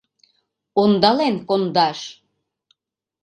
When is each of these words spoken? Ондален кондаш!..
Ондален 0.81 1.35
кондаш!.. 1.47 1.99